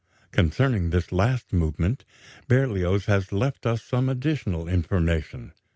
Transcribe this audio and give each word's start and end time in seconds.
Concerning 0.31 0.89
this 0.89 1.11
last 1.11 1.53
movement, 1.53 2.05
Berlioz 2.47 3.05
has 3.05 3.31
left 3.31 3.67
us 3.67 3.83
some 3.83 4.09
additional 4.09 4.67
information. 4.67 5.53